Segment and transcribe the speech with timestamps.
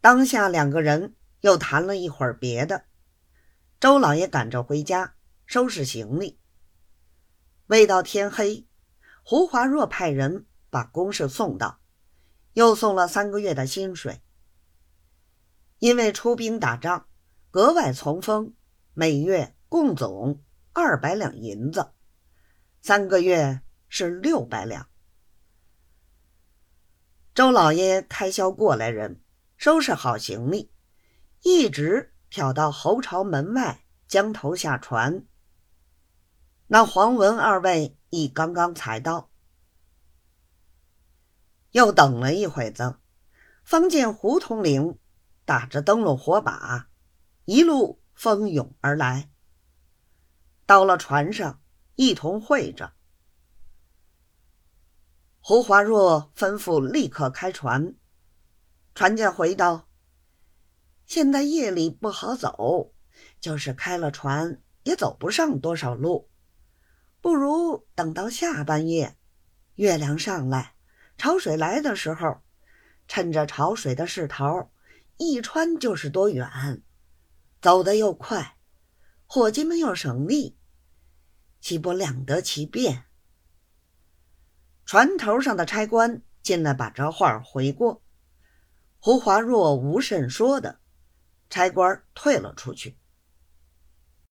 [0.00, 2.84] 当下两个人又谈了一会儿别的，
[3.80, 6.38] 周老爷赶着回家收拾行李。
[7.66, 8.66] 未到天黑，
[9.22, 11.80] 胡华若派人把公事送到，
[12.52, 14.22] 又送了三个月的薪水。
[15.80, 17.08] 因为出兵打仗，
[17.50, 18.54] 格外从丰，
[18.94, 20.42] 每月共总
[20.72, 21.92] 二百两银子，
[22.80, 24.88] 三个月是六百两。
[27.34, 29.20] 周老爷开销过来人，
[29.58, 30.70] 收拾好行李，
[31.42, 35.26] 一直挑到侯朝门外，将头下船。
[36.68, 39.30] 那黄文二位亦刚刚才到，
[41.72, 43.00] 又等了一会子，
[43.64, 44.96] 方见胡统领
[45.44, 46.88] 打着灯笼火把，
[47.44, 49.28] 一路蜂拥而来。
[50.66, 51.60] 到了船上，
[51.96, 52.92] 一同会着。
[55.40, 57.96] 胡华若吩咐立刻开船。
[58.98, 59.88] 船家回道
[61.06, 62.92] ：“现在夜里不好走，
[63.38, 66.28] 就是开了船也走不上多少路，
[67.20, 69.16] 不如等到下半夜，
[69.76, 70.74] 月亮上来，
[71.16, 72.40] 潮水来的时候，
[73.06, 74.68] 趁着潮水的势头，
[75.16, 76.82] 一穿就是多远，
[77.62, 78.56] 走得又快，
[79.26, 80.58] 伙计们又省力，
[81.60, 83.04] 岂不两得其便？”
[84.84, 88.02] 船头上的差官进来，把这话回过。
[89.08, 90.80] 胡华若无甚说的，
[91.48, 92.98] 差官退了出去。